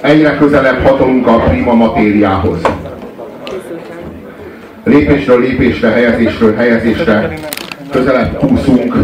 [0.00, 2.60] Egyre közelebb hatolunk a prima matériához.
[4.84, 7.38] Lépésről lépésre, helyezésről helyezésre
[7.90, 8.94] közelebb kúszunk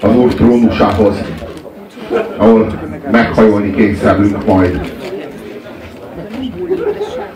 [0.00, 1.16] az Úr trónusához,
[2.36, 2.66] ahol
[3.10, 4.92] meghajolni kényszerülünk majd.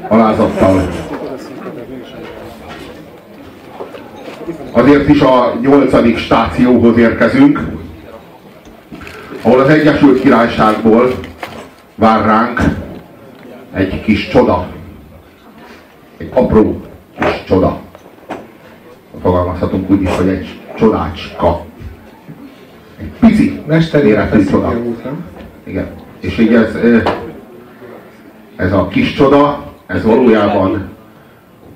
[0.08, 0.88] Alázattal.
[4.72, 7.60] Azért is a nyolcadik stációhoz érkezünk,
[9.42, 11.14] ahol az Egyesült Királyságból
[11.94, 12.60] vár ránk
[13.72, 14.66] egy kis csoda.
[16.16, 16.80] Egy apró
[17.18, 17.80] kis csoda.
[19.22, 21.64] Fogalmazhatunk úgy is, hogy egy csodácska.
[22.98, 23.62] Egy pici
[24.02, 24.74] méretű csoda.
[25.64, 25.90] Igen.
[26.20, 26.76] És így ez,
[28.56, 30.90] ez a kis csoda, ez valójában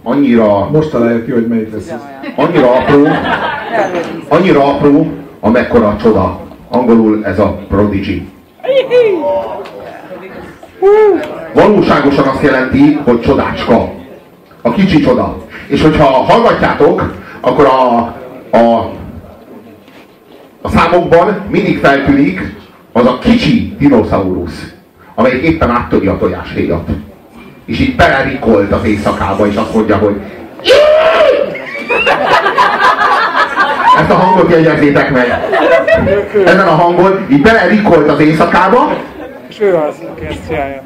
[0.02, 0.70] annyira...
[0.70, 1.92] Most találjuk ki, hogy melyik lesz.
[2.36, 3.06] Annyira apró,
[4.28, 5.06] annyira apró,
[5.41, 6.41] amekkora a csoda.
[6.69, 8.28] Angolul ez a prodigy.
[11.54, 13.92] Valóságosan azt jelenti, hogy csodácska.
[14.62, 15.36] A kicsi csoda.
[15.66, 17.97] És hogyha hallgatjátok, akkor a,
[18.56, 18.91] a,
[20.62, 22.55] a számokban mindig feltűnik
[22.92, 24.72] az a kicsi dinoszaurusz,
[25.14, 26.89] amelyik éppen áttöri a tojáshéjat.
[27.64, 30.20] És így belerikolt az éjszakába, és azt mondja, hogy
[33.98, 35.48] ezt a hangot jegyezzétek meg.
[36.44, 38.92] Ezen a hangon így belerikolt az éjszakába,
[39.56, 40.82] És ő az, aki ezt csinálja.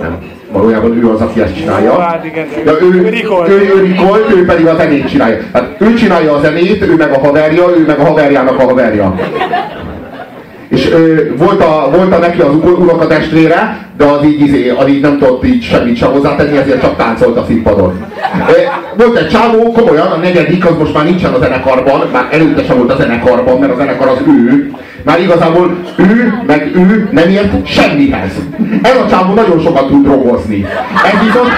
[0.00, 0.18] Nem.
[0.52, 2.00] Valójában ő az, aki ezt csinálja.
[2.00, 3.48] Hát igen, De ő, ő rikolt.
[3.48, 5.38] ő, ő rikolt, ő pedig a zenét csinálja.
[5.52, 9.14] Hát ő csinálja a zenét, ő meg a haverja, ő meg a haverjának a haverja.
[10.68, 15.00] És ö, volt, a, volt a neki az unokatestvére, de az így, izé, az így
[15.00, 18.04] nem tudott így semmit sem hozzátenni, ezért csak táncolt a színpadon.
[18.96, 22.76] Volt egy csávó, komolyan, a negyedik, az most már nincsen a zenekarban, már előtte sem
[22.76, 24.70] volt a zenekarban, mert a zenekar az ő.
[25.08, 28.30] Már igazából ő, meg ő nem ért semmihez.
[28.82, 30.66] Ez a csávó nagyon sokat tud drogozni.
[31.04, 31.48] Ez viszont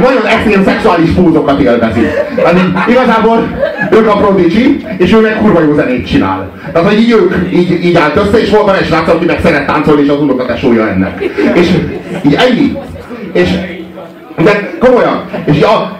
[0.00, 2.00] nagyon extrém szexuális pózokat élvezi.
[2.44, 3.48] Hát igazából
[3.90, 6.50] ők a Prodigy, és ő meg kurva jó zenét csinál.
[6.72, 9.40] Tehát, hogy így ők így, így állt össze, és volt van egy srác, aki meg
[9.42, 11.30] szeret táncolni, és az unokatesója ennek.
[11.54, 11.70] És
[12.22, 12.72] így ennyi.
[13.32, 13.50] És
[14.44, 15.22] de komolyan.
[15.44, 15.98] És a,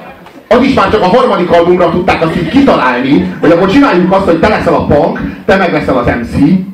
[0.48, 4.24] az is már csak a harmadik albumra tudták azt így kitalálni, hogy akkor csináljuk azt,
[4.24, 6.72] hogy te leszel a punk, te meg leszel az MC.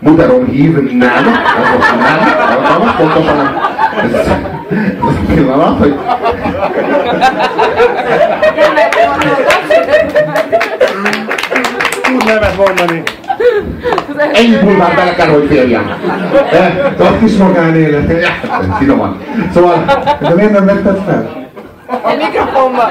[0.00, 1.24] Muteron hív, nem, ez
[1.76, 2.18] most nem,
[2.72, 3.56] ez most pontosan nem.
[4.04, 5.94] Ez, ez a pillanat, hogy
[12.02, 13.02] Tud nevet mondani.
[14.32, 15.84] ennyi bulvár bele kell, hogy férjen.
[16.50, 18.12] De, A kis magánélet.
[18.78, 19.20] finoman.
[19.54, 19.84] Szóval,
[20.20, 21.38] De miért nem vetted fel?
[22.02, 22.90] A mikrofonban.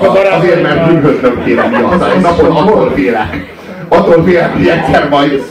[0.00, 0.36] A.
[0.36, 2.10] Azért, mert bűnhöznöm kéne miatta.
[2.10, 3.54] Egy napon attól félek.
[3.88, 5.42] Attól félek, hogy egyszer majd,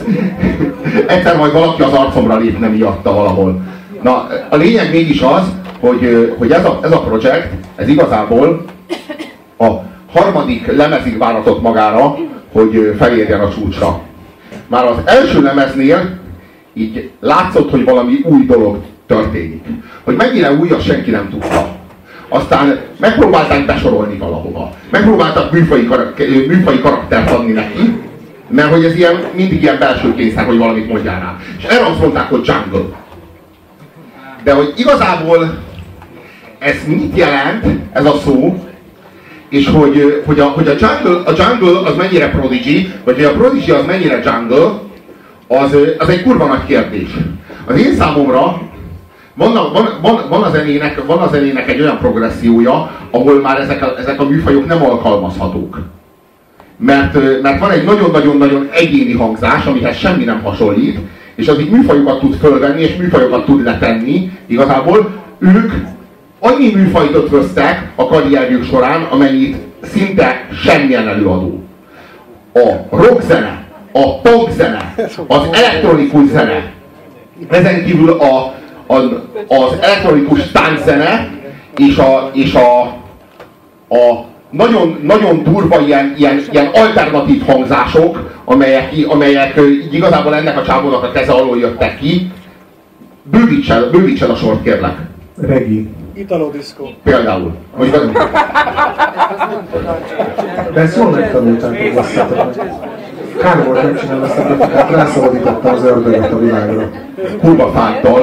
[1.06, 3.60] egyszer majd valaki az arcomra lépne miatta valahol.
[4.02, 5.42] Na, a lényeg mégis az,
[5.80, 8.64] hogy, hogy ez, a, ez a projekt, ez igazából
[9.58, 9.66] a
[10.12, 12.16] harmadik lemezig váratott magára,
[12.52, 14.00] hogy felérjen a csúcsra.
[14.66, 16.18] Már az első lemeznél
[16.74, 19.64] így látszott, hogy valami új dolog történik.
[20.04, 21.68] Hogy mennyire új, azt senki nem tudta.
[22.28, 24.70] Aztán megpróbálták besorolni valahova.
[24.90, 27.98] Megpróbáltak műfai, karak- műfai karaktert adni neki,
[28.48, 31.36] mert hogy ez ilyen, mindig ilyen belső kényszer, hogy valamit mondjál rá.
[31.58, 32.96] És erre azt mondták, hogy jungle.
[34.44, 35.58] De hogy igazából
[36.58, 38.66] ez mit jelent, ez a szó,
[39.48, 43.32] és hogy, hogy, a, hogy a, jungle, a jungle az mennyire prodigy, vagy hogy a
[43.32, 44.72] prodigy az mennyire jungle,
[45.48, 47.08] az, az egy kurva nagy kérdés.
[47.64, 48.60] Az én számomra
[49.34, 53.82] van van, van, van, a zenének, van a zenének egy olyan progressziója, ahol már ezek
[53.82, 55.78] a, ezek a műfajok nem alkalmazhatók.
[56.78, 60.98] Mert, mert van egy nagyon-nagyon-nagyon egyéni hangzás, amihez semmi nem hasonlít,
[61.34, 64.30] és az így műfajokat tud fölvenni, és műfajokat tud letenni.
[64.46, 65.72] Igazából ők
[66.40, 71.62] annyi műfajt ötvöztek a karrierjük során, amennyit szinte semmilyen előadó.
[72.52, 74.94] A rockzene, a popzene,
[75.26, 76.72] az elektronikus zene,
[77.50, 78.54] ezen kívül a,
[78.86, 78.94] a,
[79.48, 81.28] az elektronikus tánczene
[81.76, 82.80] és a, és a,
[83.94, 90.62] a nagyon, nagyon durva ilyen, ilyen, ilyen alternatív hangzások, amelyek, amelyek így igazából ennek a
[90.62, 92.32] csávónak a keze alól jöttek ki.
[93.22, 94.96] Bővítsen, bővítsen a sort, kérlek.
[95.40, 95.88] Regi.
[96.14, 96.84] Italo disco.
[97.02, 97.54] Például.
[97.76, 98.12] Mondjuk,
[100.74, 102.95] De ezt jól megtanulták, hogy meg.
[103.40, 106.88] Kár volt megcsinálni ezt a kritikát, rászabadította az ördögöt a világra.
[107.40, 108.22] Kurva fáttal.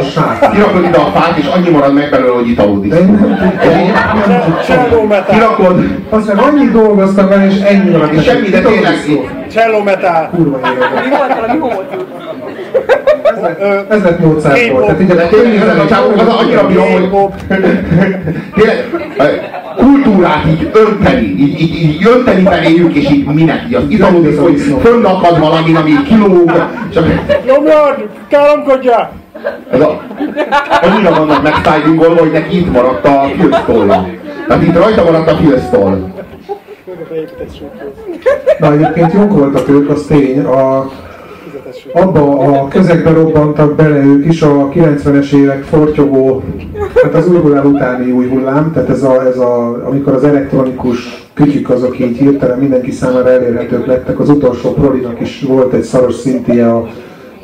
[0.52, 2.92] Kirakod ide a fát, és annyi marad meg belőle, hogy italódik.
[2.92, 3.94] De én
[4.28, 5.10] nem tudtam.
[5.30, 8.10] Kirakod, Azt meg annyit dolgoztam vele, és ennyi van.
[8.14, 8.94] és semmi, de tényleg
[9.50, 10.30] Cello metal.
[10.36, 11.04] Kurva élet.
[11.04, 11.96] Mi volt valami volt?
[13.60, 14.82] Ö, Ez lett Mozartból.
[14.82, 15.78] Tehát így a tényleg
[16.18, 17.10] az annyira bírom, hogy
[19.76, 24.60] kultúrát így önteni, így, így, így önteni beléjük, és így minek, így az italódik, hogy
[24.82, 26.52] fönnakad valami, ami kilóg,
[27.46, 28.10] Nyomjad!
[28.28, 29.12] Káromkodja!
[29.72, 30.02] ez a,
[30.82, 34.08] annyira vannak megstylingolva, hogy neki itt maradt a filztolla.
[34.48, 36.12] Tehát itt rajta maradt a filztoll.
[38.60, 40.40] Na egyébként jók voltak ők, az tény.
[40.40, 40.92] A,
[41.94, 46.44] abba a közegbe robbantak bele ők is a 90-es évek fortyogó,
[46.94, 51.28] hát az új hullám utáni új hullám, tehát ez a, ez a, amikor az elektronikus
[51.34, 56.16] kütyük azok így hirtelen mindenki számára elérhetők lettek, az utolsó Prodinak is volt egy szaros
[56.16, 56.88] szintje a,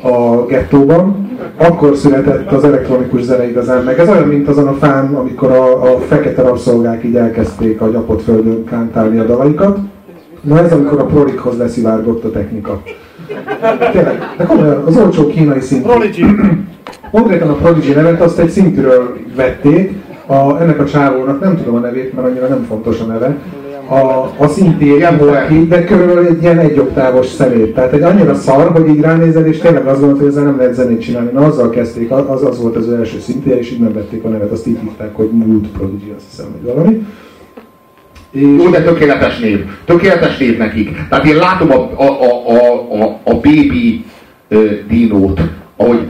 [0.02, 3.98] a gettóban, akkor született az elektronikus zene igazán meg.
[3.98, 8.22] Ez olyan, mint azon a fán, amikor a, a fekete rabszolgák így elkezdték a gyapott
[8.22, 9.78] földön kántálni a dalaikat.
[10.40, 12.82] Na ez amikor a prolikhoz leszivárgott a technika.
[13.92, 15.88] Tényleg, de komolyan, az olcsó kínai szintű.
[17.10, 19.92] Konkrétan a Prodigy nevet azt egy szintűről vették,
[20.26, 23.36] a, ennek a csávónak nem tudom a nevét, mert annyira nem fontos a neve,
[23.90, 27.74] a, a szintén volt de körülbelül egy ilyen egy oktávos szemét.
[27.74, 30.74] Tehát egy annyira szar, hogy így ránézed, és tényleg azt gondolod, hogy ezzel nem lehet
[30.74, 31.30] zenét csinálni.
[31.32, 34.50] Na azzal kezdték, az, az volt az első szintje, és így nem vették a nevet,
[34.50, 37.06] azt így hívták, hogy Mood Prodigy, azt hiszem, hogy valami.
[38.30, 39.64] És Jó, de tökéletes név.
[39.84, 40.90] Tökéletes név nekik.
[41.08, 44.04] Tehát én látom a, a, a, a, a, a baby
[44.48, 45.40] ö, dinót,
[45.80, 46.06] ahogy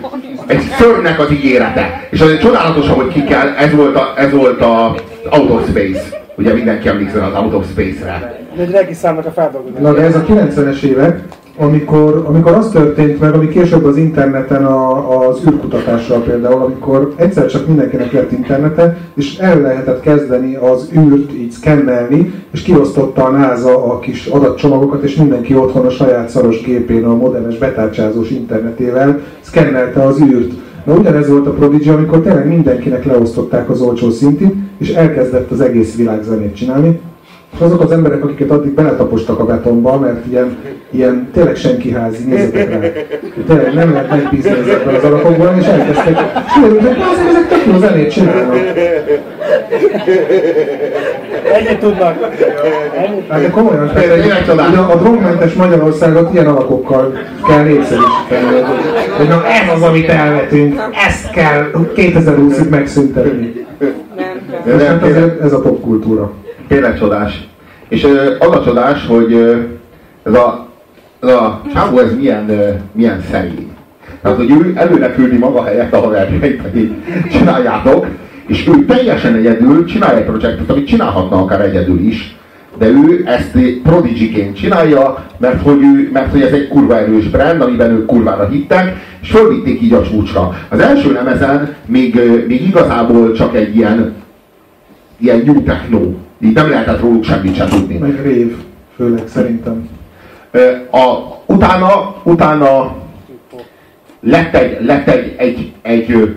[0.46, 2.06] egy szörnek az ígérete.
[2.10, 4.94] És azért csodálatos, hogy ki kell, ez volt a, ez volt a
[5.30, 6.02] Out of Space.
[6.36, 8.38] Ugye mindenki emlékszel az Out of Space-re.
[8.58, 9.82] Egy regi számnak a feldolgozása.
[9.82, 11.20] Na de ez a 90-es évek,
[11.56, 17.46] amikor, amikor az történt meg, ami később az interneten a, az űrkutatással például, amikor egyszer
[17.46, 23.30] csak mindenkinek lett internete, és el lehetett kezdeni az űrt így szkennelni, és kiosztotta a
[23.30, 29.20] NASA a kis adatcsomagokat, és mindenki otthon a saját szaros gépén a modernes betárcsázós internetével
[29.40, 30.52] szkennelte az űrt.
[30.84, 35.60] Na ugyanez volt a Prodigy, amikor tényleg mindenkinek leosztották az olcsó szintit, és elkezdett az
[35.60, 37.00] egész világ zenét csinálni.
[37.54, 40.56] És azok az emberek, akiket addig beletapostak a betonba, mert ilyen,
[40.90, 42.78] ilyen tényleg senki házi, nézzetek rá.
[43.46, 47.66] Tényleg nem lehet megbízni ezekben az alapokban, és elkezdtek, és kiderült, hogy ezek, ezek tök
[47.66, 48.56] jó zenét csinálnak.
[51.52, 52.34] Ennyit tudnak.
[53.28, 57.12] Hát de komolyan, tehát egy, ugye a drogmentes Magyarországot ilyen alakokkal
[57.46, 58.60] kell népszerűsíteni.
[59.16, 63.66] Hogy na ez az, amit elvetünk, ezt kell 2020-ig megszüntetni.
[64.64, 66.32] De Most nem, hát azért ez a popkultúra.
[66.68, 67.48] tényleg csodás.
[67.88, 69.56] És ö, az a csodás, hogy ö,
[70.22, 70.69] ez a,
[71.20, 72.50] ez a csávó ez milyen,
[72.92, 73.70] milyen szerény.
[74.22, 76.92] Tehát, hogy ő előre küldi maga helyett a haverjait, hogy
[77.30, 78.06] csináljátok,
[78.46, 82.36] és ő teljesen egyedül csinálja egy projektet, amit csinálhatna akár egyedül is,
[82.78, 87.60] de ő ezt prodigy csinálja, mert hogy, ő, mert hogy ez egy kurva erős brand,
[87.60, 90.56] amiben ők kurvára hittek, és fölvitték így a csúcsra.
[90.68, 94.14] Az első lemezen még, még igazából csak egy ilyen,
[95.18, 96.00] ilyen new techno.
[96.40, 97.96] Így nem lehetett róluk semmit sem tudni.
[97.96, 98.56] Meg rév,
[98.96, 99.88] főleg szerintem.
[100.90, 102.96] A, utána, utána
[104.20, 106.36] lett egy, lett egy, egy, egy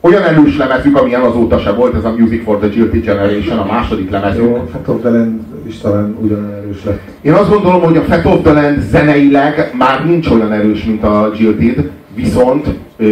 [0.00, 3.64] olyan erős lemezük, amilyen azóta se volt, ez a Music for the Guilty Generation, a
[3.64, 4.42] második lemezük.
[4.42, 7.00] Jó, Fat of the Land is talán ugyanolyan erős lett.
[7.20, 11.02] Én azt gondolom, hogy a Fat of the Land zeneileg már nincs olyan erős, mint
[11.02, 12.66] a Guilty, viszont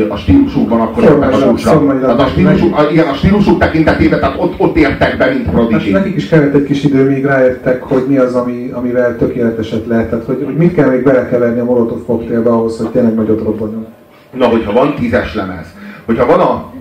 [0.09, 1.55] a stílusukban akkor értek a.
[2.01, 5.55] Tehát a stílusuk, a, igen, a stílusuk tekintetében, tehát ott, ott értek be, mint Hát
[5.55, 5.93] Prodigy.
[5.93, 10.11] nekik is kellett egy kis idő, míg rájöttek, hogy mi az, ami, amivel tökéleteset lehet.
[10.11, 13.87] Tehát, hogy, hogy mit kell még belekeverni a Molotov koktélbe ahhoz, hogy tényleg nagyot robbanjon.
[14.31, 15.67] Na, hogyha van tízes lemez,
[16.05, 16.73] hogyha van a,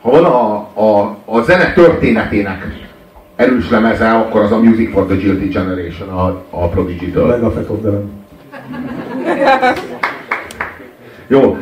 [0.00, 2.66] ha van a, a, a zene történetének
[3.36, 7.26] erős lemeze, akkor az a Music for the Guilty Generation a, a Prodigy-től.
[7.26, 8.08] Meg a Fat of the Land.
[11.28, 11.56] Jó.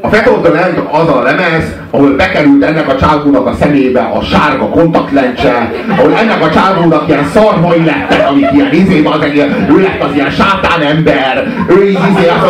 [0.00, 4.00] A Fat of the Land az a lemez, ahol bekerült ennek a csávónak a szemébe
[4.00, 9.36] a sárga kontaktlencse, ahol ennek a csávónak ilyen szarvai lettek, amik ilyen izé, az egy,
[9.70, 12.42] ő lett az ilyen sátán ember, ő így izé, az,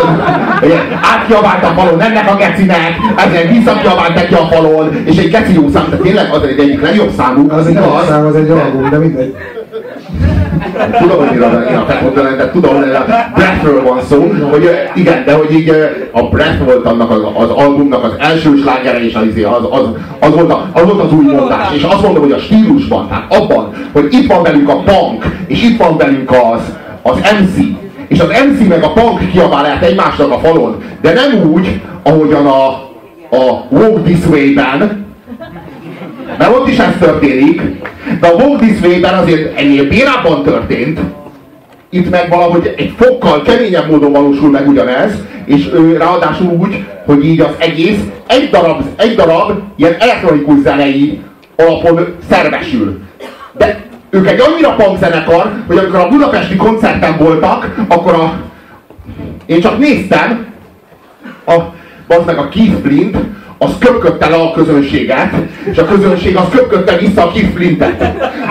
[0.63, 0.71] az,
[1.13, 5.69] átkiabált a falon ennek a gecinek, ezen visszakiabált neki a falon, és egy geci jó
[5.69, 8.07] szám, de tényleg az egy egyik legjobb számú, Az egy igaz?
[8.09, 9.35] szám, az egy album, de mindegy.
[11.00, 15.25] Tudom, hogy írod én a Fat de tudom, hogy a Breathről van szó, hogy igen,
[15.25, 15.73] de hogy így
[16.11, 19.88] a Breath volt annak az, az albumnak az első slágere, és az, az, az,
[20.21, 23.35] az, volt a, az volt az új mondás, és azt mondom, hogy a stílusban, tehát
[23.35, 26.61] abban, hogy itt van velünk a punk, és itt van velünk az,
[27.02, 27.64] az MC,
[28.09, 32.67] és az MC meg a punk kiabálják egymásnak a falon, de nem úgy, ahogyan a,
[33.37, 35.01] a Walk This Way-ben,
[36.39, 37.62] mert ott is ez történik,
[38.21, 41.01] de a Walk This Way-ben azért ennél bérábban történt,
[41.91, 45.12] itt meg valahogy egy fokkal keményebb módon valósul meg ugyanez,
[45.45, 51.21] és ő ráadásul úgy, hogy így az egész egy darab, egy darab ilyen elektronikus zenei
[51.57, 53.01] alapon szervesül.
[53.53, 58.41] De ők egy annyira punk zenekar, hogy amikor a budapesti koncerten voltak, akkor a...
[59.47, 60.47] én csak néztem,
[61.47, 61.53] a,
[62.07, 63.17] az meg a Keith Flint,
[63.62, 65.33] az köpködte le a közönséget,
[65.71, 68.00] és a közönség az köpködte vissza a Keith Flintet.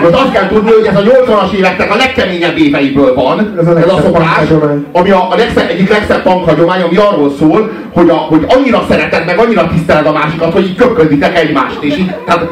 [0.02, 3.78] Most azt kell tudni, hogy ez a 80-as éveknek a legkeményebb éveiből van, Ez a
[3.78, 4.86] ez a punkhagyomány.
[4.92, 9.24] ami a, a legszebb, egyik legszebb punkhagyomány, ami arról szól, hogy, a, hogy annyira szereted,
[9.26, 12.48] meg annyira tiszteled a másikat, hogy így köpköditek egymást, és így, tehát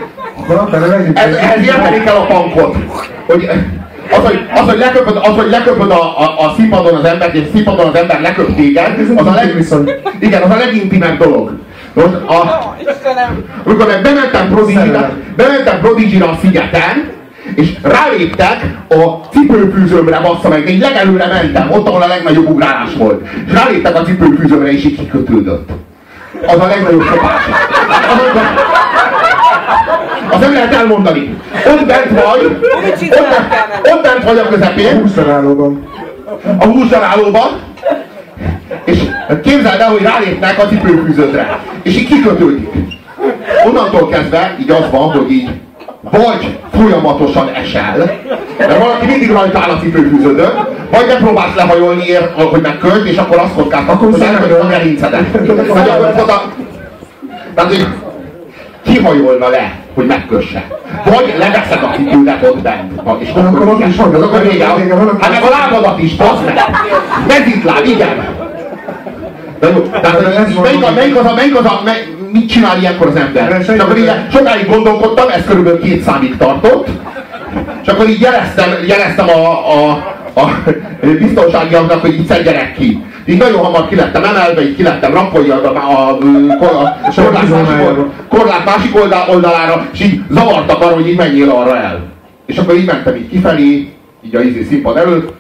[1.14, 2.76] ez, ehhez érteni kell a punkot.
[3.26, 3.49] Hogy,
[4.11, 7.43] az, hogy, az, hogy leköpöd, az, hogy leköpöd a, a, a színpadon az embert, és
[7.55, 9.64] színpadon az ember leköp téged, az a, leg,
[10.19, 11.52] igen, az a legintimebb dolog.
[11.93, 13.45] Most a, Istenem!
[13.65, 17.11] amikor meg bementem Prodigy-ra, bementem Prodigy-ra a szigeten,
[17.55, 23.29] és ráléptek a cipőfűzőmre, bassza meg, én legelőre mentem, ott, ahol a legnagyobb ugrálás volt.
[23.47, 25.69] És ráléptek a cipőfűzőmre, és így kikötődött.
[26.47, 27.43] Az a legnagyobb szopás.
[30.31, 31.37] Az, nem lehet elmondani.
[31.67, 32.61] Ott bent vagy, ott,
[33.01, 33.93] menni.
[33.93, 35.89] ott bent vagy a közepén, húsdarálóban.
[36.59, 37.61] a húsdarálóban,
[38.85, 38.99] és
[39.39, 42.69] képzeld el, hogy rálépnek a cipőfűződre, és így kikötődik.
[43.67, 45.51] Onnantól kezdve így az van, hogy így
[46.01, 47.97] vagy folyamatosan esel,
[48.59, 50.51] mert valaki mindig rajta áll a cipőfűződön,
[50.91, 55.47] vagy megpróbálsz lehajolni, ér, hogy megkölt, és akkor azt kockáztatod, hogy elkölt a gerincedet.
[55.47, 56.43] Vagy akkor oda...
[57.55, 57.87] Tehát, hogy
[58.83, 60.67] kihajolna le, hogy megkösse.
[61.05, 63.01] Vagy leveszed a cipődet ott bent.
[63.19, 64.67] És De akkor ott is van, az akkor vége,
[65.21, 66.59] Hát meg a lábadat is, bazd meg!
[67.27, 68.40] Mezitláb, igen!
[69.61, 72.79] De jó, tehát melyik, a, hogy- melyik az a, melyik az a, mely, mit csinál
[72.79, 73.61] ilyenkor az ember?
[73.61, 76.88] És akkor így sokáig gondolkodtam, ez körülbelül két számig tartott,
[77.83, 79.90] és akkor így jeleztem, jeleztem a, a,
[80.40, 80.49] a
[81.19, 83.05] biztonságiaknak, hogy így szedjenek ki.
[83.26, 86.11] Így nagyon hamar ki lettem emelve, így ki lettem rampolja a, a, a,
[86.64, 91.50] a, korlát, másik, old- korlát másik oldal, oldalára, és így zavartak arra, hogy így menjél
[91.50, 92.00] arra el.
[92.47, 93.88] És akkor így mentem így kifelé,
[94.23, 95.33] így a izé színpad előtt,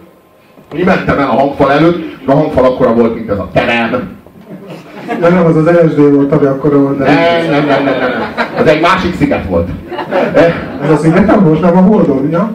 [0.76, 4.18] így mentem el a hangfal előtt, és a hangfal akkora volt, mint ez a terem.
[5.20, 7.06] De nem az az LSD volt, ami akkor volt, Nem,
[7.50, 8.34] nem, nem, nem, nem.
[8.58, 9.68] Ez egy másik sziget volt.
[10.82, 12.50] Ez a sziget nem volt, nem a Holdon, ja?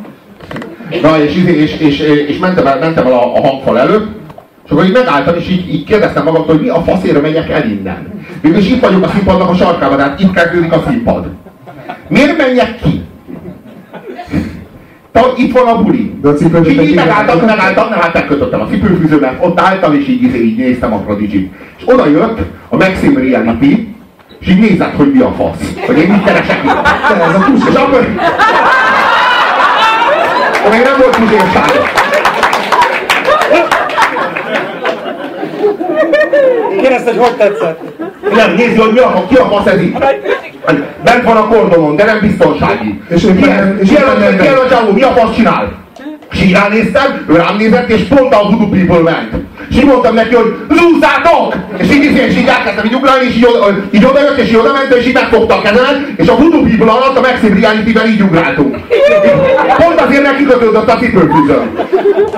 [1.02, 4.08] Na, és, izé- és, és, és mentem el, mentem el a, a hangfal előtt,
[4.66, 7.70] és akkor így megálltam, és így, így kérdeztem magamtól, hogy mi a faszért megyek el
[7.70, 8.24] innen.
[8.42, 11.26] Végülis itt vagyok a színpadnak a sarkában, tehát itt kezdődik a színpad.
[12.08, 13.04] Miért menjek ki?
[15.36, 16.14] Itt van a buli.
[16.22, 20.08] De a cipőt És így, megálltam, megálltam, nem, hát megkötöttem a cipőfűzőmet, ott álltam, és
[20.08, 23.96] így, így, így néztem a prodigy És oda jött a Maxim Reality,
[24.40, 25.86] és így nézett, hogy mi a fasz.
[25.86, 26.72] Hogy én mit keresek itt.
[27.12, 27.68] Ez a tus.
[27.70, 28.08] És akkor...
[30.72, 31.84] Még nem volt tuzérsága.
[36.82, 37.80] Kérdezte, hogy hogy tetszett.
[38.36, 39.98] Nem, nézd, hogy mi a, ki a fasz ez itt.
[41.04, 43.02] Bent van a kordonon, de nem biztonsági.
[43.10, 45.84] És Ki nem- és ki éppen a- nem- ki a csávó, mi a fasz csinál?
[46.32, 49.32] És így ránéztem, ő rám nézett, és pont a Voodoo People ment.
[49.70, 51.56] És így mondtam neki, hogy zúzzátok!
[51.78, 54.56] És így, így, és így elkezdtem így ugrálni, és így, oda- így odajött, és így
[54.56, 58.08] oda ment, és így megfogta a kezemet, és a Voodoo People alatt a Maxim Reality-ben
[58.08, 58.78] így ugráltunk.
[59.78, 61.70] Pont azért neki kikötődött a cipőfűzőn.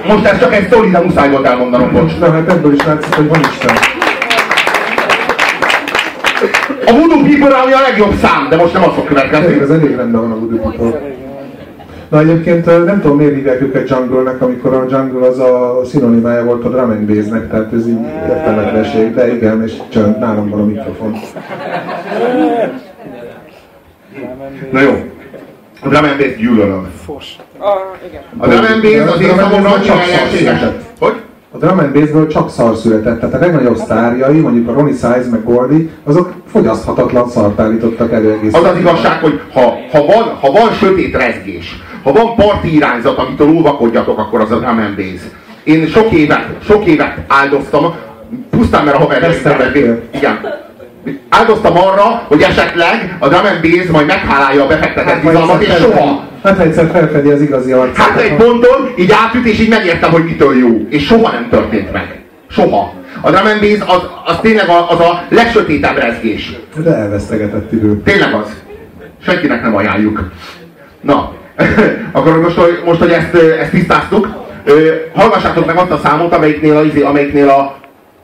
[0.07, 2.12] Most ez csak egy sztori, de muszáj volt elmondanom, bocs.
[2.19, 3.87] Na hát ebből is látszik, hogy van Isten.
[6.88, 9.60] A Voodoo People ami a legjobb szám, de most nem az fog következni.
[9.60, 11.01] az elég rendben van a Voodoo People.
[12.10, 16.63] Na egyébként nem tudom miért hívják őket jungle-nek, amikor a jungle az a szinonimája volt
[16.63, 20.65] a drum and bass-nek, tehát ez így értelmetlenség, de igen, és csönd, nálam van a
[20.65, 21.15] mikrofon.
[24.72, 24.91] Na jó.
[25.82, 26.91] A drum and bass gyűlölöm.
[27.06, 27.36] Fos.
[27.58, 27.75] Ah,
[28.08, 28.22] igen.
[28.38, 30.58] A drum and bass and számomra bass annyira csak szar ellenséges.
[30.58, 30.82] született.
[31.00, 31.15] Hogy?
[31.51, 35.27] A drum and bassből csak szar született, tehát a legnagyobb sztárjai, mondjuk a Ronnie Size
[35.32, 38.54] meg Gordy, azok fogyaszthatatlan szart állítottak elő egész.
[38.54, 39.62] Az az igazság, hogy ha,
[39.92, 44.56] ha, van, ha van sötét rezgés, ha van parti irányzat, amitől óvakodjatok, akkor az a
[44.56, 45.22] drum and bass.
[45.63, 47.96] Én sok évet, sok évet áldoztam,
[48.50, 50.00] pusztán mert a haverjaim.
[50.12, 50.39] Igen.
[51.30, 55.74] Áldoztam arra, hogy esetleg a drum and bass majd meghálálja a befektetett Hát, bizalmat, és
[55.74, 56.26] soha.
[56.44, 58.06] Hát egyszer felfedi az igazi arcát.
[58.06, 60.86] Hát egy ponton így átüt, és így megértem, hogy mitől jó.
[60.89, 62.22] És soha nem történt meg.
[62.50, 62.94] Soha.
[63.22, 66.51] A drum and bass az, az tényleg a, az a legsötétebb rezgés.
[66.84, 68.01] De elvesztegetett idő.
[68.03, 68.53] Tényleg az.
[69.25, 70.32] Senkinek nem ajánljuk.
[71.01, 71.32] Na,
[72.12, 74.27] akkor most, hogy- most hogy ezt, ezt tisztáztuk,
[75.13, 77.77] hallgassátok meg azt a számot, amelyiknél a, izé- amelyiknél a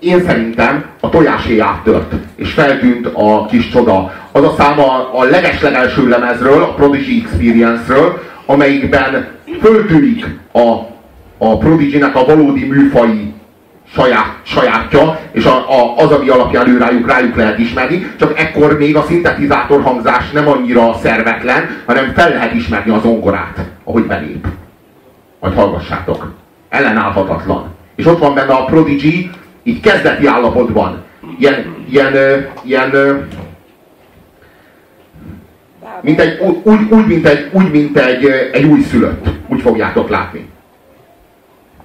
[0.03, 4.13] én szerintem a tojásé áttört, és feltűnt a kis csoda.
[4.31, 9.27] Az a szám a, a legeslegelső lemezről, a Prodigy Experience-ről, amelyikben
[9.61, 10.59] föltűnik a,
[11.37, 13.33] a Prodigy-nek a valódi műfai
[13.95, 18.77] saját, sajátja, és a, a, az, ami alapján ő rájuk, rájuk lehet ismerni, csak ekkor
[18.77, 24.47] még a szintetizátor hangzás nem annyira szervetlen, hanem fel lehet ismerni az zongorát, ahogy belép.
[25.39, 26.33] Majd hallgassátok.
[26.69, 27.71] Ellenállhatatlan.
[27.95, 29.29] És ott van benne a Prodigy,
[29.63, 31.03] így kezdeti állapotban.
[31.39, 32.13] Ilyen, ilyen,
[32.63, 32.91] ilyen
[36.01, 39.25] mint egy, úgy, úgy, mint egy, úgy, mint egy, egy újszülött.
[39.47, 40.49] Úgy fogjátok látni.